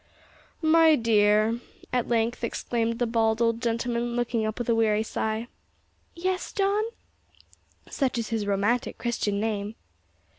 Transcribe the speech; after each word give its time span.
"My 0.63 0.95
dear," 0.95 1.59
at 1.93 2.07
length 2.07 2.43
exclaimed 2.43 2.97
the 2.97 3.05
bald 3.05 3.39
old 3.39 3.61
gentleman, 3.61 4.15
looking 4.15 4.47
up 4.47 4.57
with 4.57 4.67
a 4.67 4.73
weary 4.73 5.03
sigh. 5.03 5.47
"Yes, 6.15 6.51
John?" 6.51 6.85
(Such 7.87 8.17
is 8.17 8.29
his 8.29 8.47
romantic 8.47 8.97
Christian 8.97 9.39
name!) 9.39 9.75